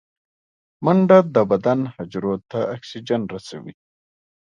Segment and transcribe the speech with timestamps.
[0.83, 3.73] منډه د بدن حجرو ته اکسیجن رسوي